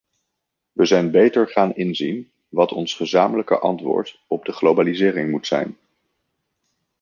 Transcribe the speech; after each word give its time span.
We 0.71 0.85
zijn 0.85 1.11
beter 1.11 1.47
gaan 1.47 1.75
inzien 1.75 2.31
wat 2.49 2.71
ons 2.71 2.93
gezamenlijke 2.93 3.59
antwoord 3.59 4.19
op 4.27 4.45
de 4.45 4.51
globalisering 4.51 5.31
moet 5.31 5.47
zijn. 5.47 5.77